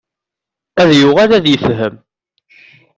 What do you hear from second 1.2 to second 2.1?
ad ifhem.